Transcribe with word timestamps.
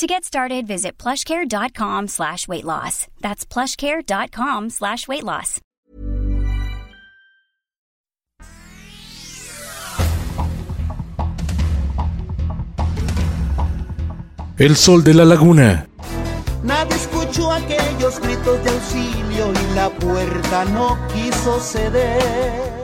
To 0.00 0.06
get 0.06 0.24
started, 0.24 0.66
visit 0.66 0.96
plushcare.com 0.96 2.08
slash 2.08 2.48
weight 2.48 2.64
loss. 2.64 3.06
That's 3.20 3.44
plushcare.com 3.44 4.70
slash 4.70 5.06
weight 5.06 5.24
loss. 5.24 5.60
El 14.56 14.74
sol 14.76 15.04
de 15.04 15.12
la 15.12 15.26
laguna. 15.26 15.86
Nadie 16.62 16.96
escuchó 16.96 17.52
aquellos 17.52 18.20
gritos 18.20 18.64
de 18.64 18.70
auxilio 18.70 19.52
y 19.52 19.74
la 19.74 19.90
puerta 19.90 20.64
no 20.64 20.96
quiso 21.12 21.60
ceder. 21.60 22.79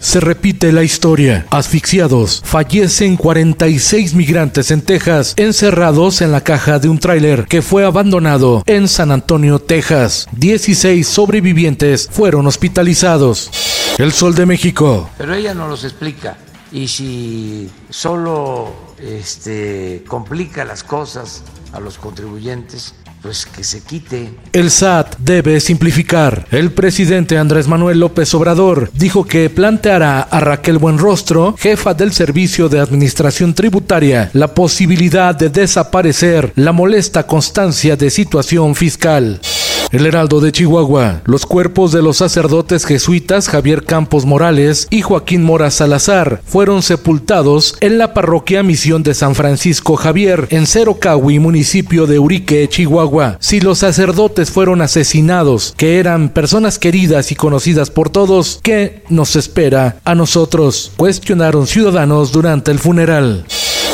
Se 0.00 0.20
repite 0.20 0.72
la 0.72 0.84
historia. 0.84 1.46
Asfixiados, 1.50 2.42
fallecen 2.44 3.16
46 3.16 4.14
migrantes 4.14 4.70
en 4.70 4.82
Texas, 4.82 5.34
encerrados 5.36 6.22
en 6.22 6.30
la 6.30 6.42
caja 6.42 6.78
de 6.78 6.88
un 6.88 6.98
tráiler 6.98 7.46
que 7.46 7.62
fue 7.62 7.84
abandonado 7.84 8.62
en 8.66 8.86
San 8.88 9.10
Antonio, 9.10 9.58
Texas. 9.58 10.28
16 10.32 11.06
sobrevivientes 11.06 12.08
fueron 12.10 12.46
hospitalizados. 12.46 13.50
El 13.98 14.12
Sol 14.12 14.34
de 14.36 14.46
México. 14.46 15.10
Pero 15.18 15.34
ella 15.34 15.54
no 15.54 15.66
los 15.66 15.82
explica. 15.82 16.38
Y 16.70 16.86
si 16.86 17.68
solo 17.90 18.72
este, 19.00 20.04
complica 20.06 20.64
las 20.64 20.84
cosas 20.84 21.42
a 21.72 21.80
los 21.80 21.98
contribuyentes, 21.98 22.94
pues 23.22 23.46
que 23.46 23.64
se 23.64 23.82
quite. 23.82 24.30
El 24.52 24.70
SAT 24.70 25.16
debe 25.18 25.60
simplificar. 25.60 26.46
El 26.50 26.72
presidente 26.72 27.38
Andrés 27.38 27.68
Manuel 27.68 28.00
López 28.00 28.32
Obrador 28.34 28.90
dijo 28.94 29.24
que 29.24 29.50
planteará 29.50 30.22
a 30.22 30.40
Raquel 30.40 30.78
Buenrostro, 30.78 31.54
jefa 31.58 31.94
del 31.94 32.12
Servicio 32.12 32.68
de 32.68 32.80
Administración 32.80 33.54
Tributaria, 33.54 34.30
la 34.32 34.54
posibilidad 34.54 35.34
de 35.34 35.50
desaparecer 35.50 36.52
la 36.56 36.72
molesta 36.72 37.26
constancia 37.26 37.96
de 37.96 38.10
situación 38.10 38.74
fiscal. 38.74 39.40
El 39.90 40.04
Heraldo 40.04 40.40
de 40.40 40.52
Chihuahua. 40.52 41.22
Los 41.24 41.46
cuerpos 41.46 41.92
de 41.92 42.02
los 42.02 42.18
sacerdotes 42.18 42.84
jesuitas 42.84 43.48
Javier 43.48 43.84
Campos 43.84 44.26
Morales 44.26 44.86
y 44.90 45.00
Joaquín 45.00 45.42
Mora 45.42 45.70
Salazar 45.70 46.42
fueron 46.44 46.82
sepultados 46.82 47.76
en 47.80 47.96
la 47.96 48.12
parroquia 48.12 48.62
Misión 48.62 49.02
de 49.02 49.14
San 49.14 49.34
Francisco 49.34 49.96
Javier, 49.96 50.46
en 50.50 50.66
Cerocahui, 50.66 51.38
municipio 51.38 52.06
de 52.06 52.18
Urique, 52.18 52.68
Chihuahua. 52.68 53.38
Si 53.40 53.60
los 53.60 53.78
sacerdotes 53.78 54.50
fueron 54.50 54.82
asesinados, 54.82 55.72
que 55.76 55.98
eran 55.98 56.28
personas 56.28 56.78
queridas 56.78 57.32
y 57.32 57.34
conocidas 57.34 57.90
por 57.90 58.10
todos, 58.10 58.60
¿qué 58.62 59.02
nos 59.08 59.36
espera 59.36 59.96
a 60.04 60.14
nosotros? 60.14 60.92
Cuestionaron 60.96 61.66
ciudadanos 61.66 62.30
durante 62.32 62.70
el 62.70 62.78
funeral. 62.78 63.46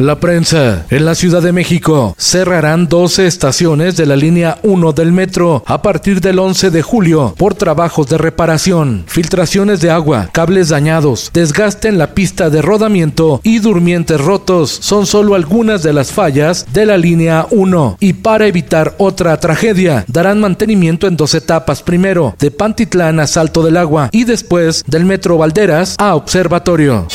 La 0.00 0.18
prensa. 0.18 0.86
En 0.88 1.04
la 1.04 1.14
Ciudad 1.14 1.42
de 1.42 1.52
México 1.52 2.14
cerrarán 2.16 2.88
12 2.88 3.26
estaciones 3.26 3.98
de 3.98 4.06
la 4.06 4.16
línea 4.16 4.58
1 4.62 4.92
del 4.92 5.12
metro 5.12 5.62
a 5.66 5.82
partir 5.82 6.22
del 6.22 6.38
11 6.38 6.70
de 6.70 6.80
julio 6.80 7.34
por 7.36 7.52
trabajos 7.52 8.08
de 8.08 8.16
reparación, 8.16 9.04
filtraciones 9.06 9.82
de 9.82 9.90
agua, 9.90 10.30
cables 10.32 10.70
dañados, 10.70 11.30
desgaste 11.34 11.88
en 11.88 11.98
la 11.98 12.14
pista 12.14 12.48
de 12.48 12.62
rodamiento 12.62 13.42
y 13.42 13.58
durmientes 13.58 14.18
rotos 14.18 14.70
son 14.70 15.04
solo 15.04 15.34
algunas 15.34 15.82
de 15.82 15.92
las 15.92 16.12
fallas 16.12 16.64
de 16.72 16.86
la 16.86 16.96
línea 16.96 17.46
1. 17.50 17.98
Y 18.00 18.14
para 18.14 18.46
evitar 18.46 18.94
otra 18.96 19.38
tragedia, 19.38 20.06
darán 20.08 20.40
mantenimiento 20.40 21.08
en 21.08 21.18
dos 21.18 21.34
etapas. 21.34 21.82
Primero, 21.82 22.34
de 22.38 22.50
Pantitlán 22.50 23.20
a 23.20 23.26
Salto 23.26 23.62
del 23.62 23.76
Agua 23.76 24.08
y 24.12 24.24
después 24.24 24.82
del 24.86 25.04
Metro 25.04 25.36
Valderas 25.36 25.96
a 25.98 26.14
Observatorio. 26.14 27.06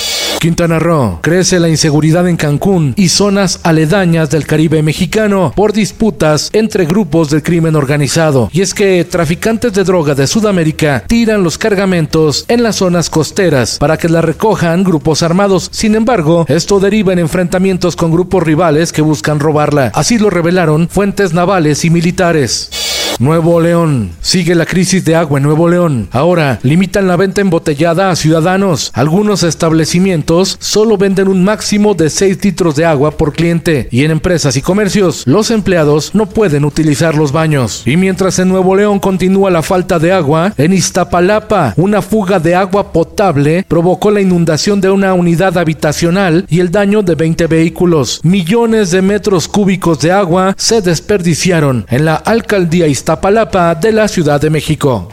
Quintana 0.45 0.77
Roo. 0.77 1.21
Crece 1.23 1.59
la 1.59 1.69
inseguridad 1.69 2.27
en 2.27 2.37
Cancún 2.37 2.93
y 2.95 3.09
zonas 3.09 3.61
aledañas 3.63 4.29
del 4.29 4.45
Caribe 4.45 4.83
mexicano 4.83 5.51
por 5.55 5.73
disputas 5.73 6.51
entre 6.53 6.85
grupos 6.85 7.31
del 7.31 7.41
crimen 7.41 7.75
organizado. 7.75 8.51
Y 8.53 8.61
es 8.61 8.75
que 8.75 9.03
traficantes 9.05 9.73
de 9.73 9.83
droga 9.83 10.13
de 10.13 10.27
Sudamérica 10.27 11.03
tiran 11.07 11.43
los 11.43 11.57
cargamentos 11.57 12.45
en 12.47 12.61
las 12.61 12.75
zonas 12.75 13.09
costeras 13.09 13.79
para 13.79 13.97
que 13.97 14.07
la 14.07 14.21
recojan 14.21 14.83
grupos 14.83 15.23
armados. 15.23 15.67
Sin 15.71 15.95
embargo, 15.95 16.45
esto 16.47 16.79
deriva 16.79 17.11
en 17.11 17.17
enfrentamientos 17.17 17.95
con 17.95 18.11
grupos 18.11 18.43
rivales 18.43 18.93
que 18.93 19.01
buscan 19.01 19.39
robarla. 19.39 19.91
Así 19.95 20.19
lo 20.19 20.29
revelaron 20.29 20.89
fuentes 20.89 21.33
navales 21.33 21.83
y 21.85 21.89
militares. 21.89 22.84
Nuevo 23.19 23.61
León. 23.61 24.11
Sigue 24.19 24.55
la 24.55 24.65
crisis 24.65 25.05
de 25.05 25.15
agua 25.15 25.39
en 25.39 25.43
Nuevo 25.43 25.69
León. 25.69 26.09
Ahora 26.11 26.59
limitan 26.63 27.07
la 27.07 27.15
venta 27.15 27.39
embotellada 27.39 28.09
a 28.09 28.15
ciudadanos. 28.17 28.91
Algunos 28.93 29.43
establecimientos 29.43 30.57
solo 30.59 30.97
venden 30.97 31.29
un 31.29 31.43
máximo 31.43 31.93
de 31.93 32.09
6 32.09 32.43
litros 32.43 32.75
de 32.75 32.83
agua 32.83 33.11
por 33.11 33.31
cliente 33.31 33.87
y 33.89 34.03
en 34.03 34.11
empresas 34.11 34.57
y 34.57 34.61
comercios 34.61 35.23
los 35.25 35.49
empleados 35.49 36.13
no 36.13 36.25
pueden 36.25 36.65
utilizar 36.65 37.15
los 37.15 37.31
baños. 37.31 37.83
Y 37.85 37.95
mientras 37.95 38.37
en 38.39 38.49
Nuevo 38.49 38.75
León 38.75 38.99
continúa 38.99 39.49
la 39.49 39.61
falta 39.61 39.97
de 39.97 40.11
agua, 40.11 40.53
en 40.57 40.73
Iztapalapa 40.73 41.73
una 41.77 42.01
fuga 42.01 42.39
de 42.39 42.55
agua 42.55 42.91
potable 42.91 43.65
provocó 43.65 44.11
la 44.11 44.21
inundación 44.21 44.81
de 44.81 44.89
una 44.89 45.13
unidad 45.13 45.57
habitacional 45.57 46.45
y 46.49 46.59
el 46.59 46.69
daño 46.69 47.01
de 47.01 47.15
20 47.15 47.47
vehículos. 47.47 48.19
Millones 48.23 48.91
de 48.91 49.01
metros 49.01 49.47
cúbicos 49.47 49.99
de 49.99 50.11
agua 50.11 50.53
se 50.57 50.81
desperdiciaron 50.81 51.85
en 51.89 52.03
la 52.03 52.15
alcaldía 52.15 52.87
Iztapalapa 52.87 53.04
de 53.05 53.91
la 53.91 54.07
Ciudad 54.07 54.41
de 54.41 54.49
México. 54.49 55.07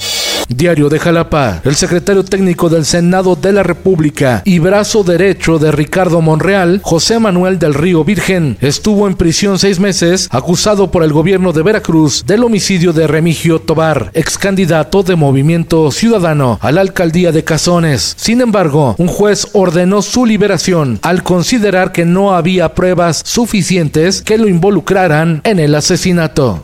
Diario 0.48 0.88
de 0.88 0.98
Jalapa. 0.98 1.60
El 1.64 1.75
secretario 1.75 2.25
técnico 2.25 2.70
del 2.70 2.84
Senado 2.86 3.36
de 3.36 3.53
la 3.53 3.62
República 3.62 4.42
y 4.44 4.58
brazo 4.58 5.04
derecho 5.04 5.58
de 5.58 5.70
Ricardo 5.72 6.20
Monreal, 6.22 6.81
José 6.82 7.19
Manuel 7.19 7.58
del 7.58 7.75
Río 7.75 8.02
Virgen, 8.02 8.56
estuvo 8.60 9.06
en 9.06 9.14
prisión 9.14 9.58
seis 9.58 9.78
meses 9.78 10.28
acusado 10.31 10.91
por 10.91 11.04
el 11.04 11.12
gobierno 11.12 11.52
de 11.52 11.62
Veracruz 11.62 12.25
del 12.26 12.44
homicidio 12.44 12.92
de 12.92 13.06
Remigio 13.06 13.60
Tobar, 13.60 14.10
ex 14.14 14.38
candidato 14.38 15.02
de 15.02 15.14
Movimiento 15.14 15.91
Ciudadano 15.91 16.58
a 16.62 16.72
la 16.72 16.81
alcaldía 16.81 17.31
de 17.31 17.44
Cazones. 17.44 18.14
Sin 18.16 18.41
embargo, 18.41 18.94
un 18.98 19.08
juez 19.08 19.48
ordenó 19.52 20.00
su 20.00 20.25
liberación 20.25 20.98
al 21.02 21.22
considerar 21.22 21.92
que 21.92 22.06
no 22.06 22.34
había 22.34 22.75
pruebas 22.75 23.22
suficientes 23.25 24.22
que 24.22 24.38
lo 24.38 24.48
involucraran 24.48 25.42
en 25.44 25.60
el 25.60 25.75
asesinato. 25.75 26.62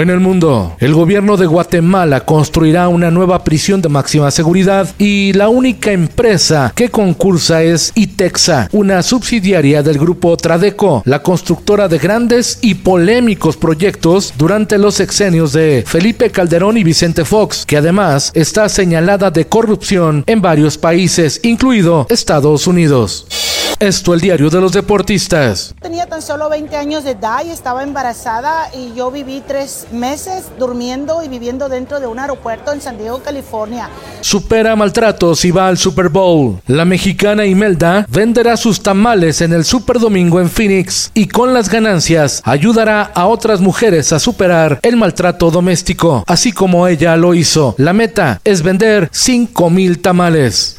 En 0.00 0.10
el 0.10 0.20
mundo, 0.20 0.76
el 0.78 0.92
gobierno 0.92 1.38
de 1.38 1.46
Guatemala 1.46 2.20
construirá 2.20 2.86
una 2.88 3.10
nueva 3.10 3.42
prisión 3.42 3.80
de 3.80 3.88
máxima 3.88 4.30
seguridad 4.30 4.88
y 4.98 5.32
la 5.32 5.48
única 5.48 5.90
empresa 5.90 6.70
que 6.76 6.90
concursa 6.90 7.62
es 7.62 7.92
ITEXA, 7.94 8.68
una 8.72 9.02
subsidiaria 9.02 9.82
del 9.82 9.98
grupo 9.98 10.36
Tradeco, 10.36 11.02
la 11.06 11.22
constructora 11.22 11.88
de 11.88 11.98
grandes 11.98 12.58
y 12.60 12.74
polémicos 12.74 13.56
proyectos 13.56 14.34
durante 14.36 14.76
los 14.76 14.96
sexenios 14.96 15.54
de 15.54 15.82
Felipe 15.86 16.30
Calderón 16.30 16.76
y 16.76 16.84
Vicente 16.84 17.24
Fox, 17.24 17.64
que 17.64 17.78
además 17.78 18.32
está 18.34 18.68
señalada 18.68 19.30
de 19.30 19.46
corrupción 19.46 20.24
en 20.26 20.42
varios 20.42 20.76
países, 20.76 21.40
incluido 21.42 22.06
Estados 22.10 22.66
Unidos. 22.66 23.45
Esto 23.78 24.14
el 24.14 24.22
diario 24.22 24.48
de 24.48 24.58
los 24.58 24.72
deportistas. 24.72 25.74
Tenía 25.82 26.06
tan 26.06 26.22
solo 26.22 26.48
20 26.48 26.74
años 26.76 27.04
de 27.04 27.10
edad 27.10 27.44
y 27.44 27.50
estaba 27.50 27.82
embarazada 27.82 28.70
y 28.74 28.94
yo 28.94 29.10
viví 29.10 29.42
tres 29.46 29.86
meses 29.92 30.44
durmiendo 30.58 31.22
y 31.22 31.28
viviendo 31.28 31.68
dentro 31.68 32.00
de 32.00 32.06
un 32.06 32.18
aeropuerto 32.18 32.72
en 32.72 32.80
San 32.80 32.96
Diego, 32.96 33.20
California. 33.22 33.90
Supera 34.22 34.74
maltratos 34.76 35.44
y 35.44 35.50
va 35.50 35.68
al 35.68 35.76
Super 35.76 36.08
Bowl. 36.08 36.58
La 36.66 36.86
mexicana 36.86 37.44
Imelda 37.44 38.06
venderá 38.08 38.56
sus 38.56 38.82
tamales 38.82 39.42
en 39.42 39.52
el 39.52 39.66
Super 39.66 39.98
Domingo 39.98 40.40
en 40.40 40.48
Phoenix 40.48 41.10
y 41.12 41.28
con 41.28 41.52
las 41.52 41.68
ganancias 41.68 42.40
ayudará 42.46 43.02
a 43.02 43.26
otras 43.26 43.60
mujeres 43.60 44.10
a 44.14 44.18
superar 44.18 44.80
el 44.80 44.96
maltrato 44.96 45.50
doméstico, 45.50 46.24
así 46.26 46.50
como 46.50 46.88
ella 46.88 47.14
lo 47.18 47.34
hizo. 47.34 47.74
La 47.76 47.92
meta 47.92 48.40
es 48.42 48.62
vender 48.62 49.10
5 49.12 49.68
mil 49.68 50.00
tamales. 50.00 50.78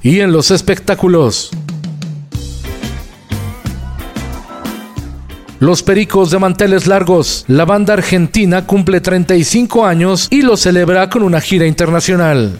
Y 0.00 0.20
en 0.20 0.30
los 0.30 0.52
espectáculos. 0.52 1.50
Los 5.58 5.82
Pericos 5.82 6.30
de 6.30 6.38
Manteles 6.38 6.86
Largos. 6.86 7.44
La 7.48 7.64
banda 7.64 7.94
argentina 7.94 8.66
cumple 8.66 9.00
35 9.00 9.86
años 9.86 10.28
y 10.30 10.42
lo 10.42 10.56
celebra 10.56 11.08
con 11.08 11.22
una 11.22 11.40
gira 11.40 11.66
internacional. 11.66 12.52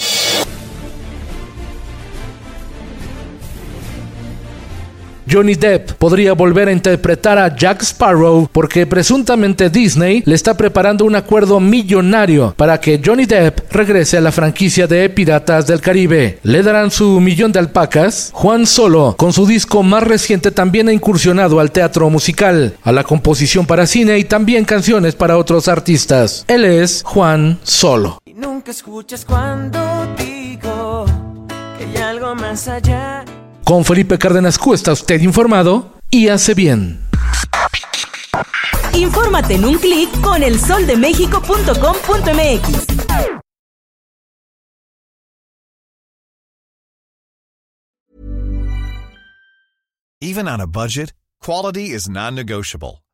Johnny 5.30 5.54
Depp 5.54 5.92
podría 5.92 6.34
volver 6.34 6.68
a 6.68 6.72
interpretar 6.72 7.38
a 7.38 7.54
Jack 7.54 7.82
Sparrow 7.82 8.48
porque 8.52 8.86
presuntamente 8.86 9.70
Disney 9.70 10.22
le 10.24 10.34
está 10.34 10.56
preparando 10.56 11.04
un 11.04 11.16
acuerdo 11.16 11.58
millonario 11.58 12.54
para 12.56 12.80
que 12.80 13.00
Johnny 13.04 13.26
Depp 13.26 13.72
regrese 13.72 14.16
a 14.18 14.20
la 14.20 14.30
franquicia 14.30 14.86
de 14.86 15.08
Piratas 15.08 15.66
del 15.66 15.80
Caribe. 15.80 16.38
Le 16.42 16.62
darán 16.62 16.90
su 16.90 17.20
millón 17.20 17.52
de 17.52 17.58
alpacas. 17.58 18.30
Juan 18.32 18.66
Solo, 18.66 19.16
con 19.16 19.32
su 19.32 19.46
disco 19.46 19.82
más 19.82 20.02
reciente, 20.02 20.50
también 20.50 20.88
ha 20.88 20.92
incursionado 20.92 21.58
al 21.58 21.72
teatro 21.72 22.08
musical, 22.08 22.76
a 22.82 22.92
la 22.92 23.04
composición 23.04 23.66
para 23.66 23.86
cine 23.86 24.18
y 24.18 24.24
también 24.24 24.64
canciones 24.64 25.14
para 25.14 25.38
otros 25.38 25.68
artistas. 25.68 26.44
Él 26.46 26.64
es 26.64 27.02
Juan 27.04 27.58
Solo. 27.62 28.18
Nunca 28.34 28.70
escuchas 28.70 29.24
cuando 29.24 29.78
digo 30.16 31.04
que 31.78 31.84
hay 31.84 31.96
algo 32.02 32.34
más 32.34 32.68
allá. 32.68 33.24
Con 33.66 33.84
Felipe 33.84 34.16
Cárdenas 34.16 34.58
Q 34.60 34.74
está 34.74 34.92
usted 34.92 35.20
informado 35.22 35.98
y 36.08 36.28
hace 36.28 36.54
bien. 36.54 37.04
Infórmate 38.94 39.56
en 39.56 39.64
un 39.64 39.76
clic 39.78 40.08
con 40.20 40.40
elsoldemexico.com.mx. 40.40 42.86
Even 50.20 50.46
on 50.46 50.60
a 50.60 50.66
budget, 50.68 51.12
quality 51.42 51.90
is 51.90 52.08
non-negotiable. 52.08 53.02